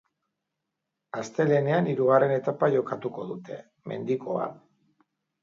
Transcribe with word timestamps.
Astelehenean 1.23 1.89
hirugarren 1.91 2.33
etapa 2.39 2.71
jokatuko 2.77 3.27
dute, 3.35 3.61
mendikoa. 3.93 4.51